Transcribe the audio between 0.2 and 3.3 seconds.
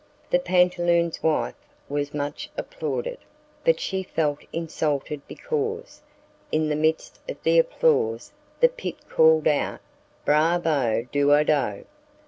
The pantaloon's wife was much applauded,